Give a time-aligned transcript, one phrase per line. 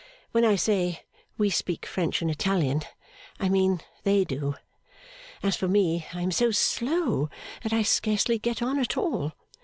[0.31, 1.03] When I say
[1.37, 2.81] we speak French and Italian,
[3.39, 4.55] I mean they do.
[5.43, 7.29] As for me, I am so slow
[7.61, 9.33] that I scarcely get on at all.